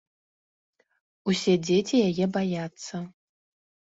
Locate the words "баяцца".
2.37-2.95